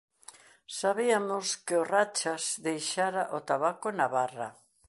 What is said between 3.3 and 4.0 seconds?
o tabaco